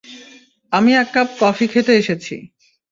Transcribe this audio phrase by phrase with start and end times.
[0.71, 2.35] আমি এককাপ কফি খেতেছি এসেছি।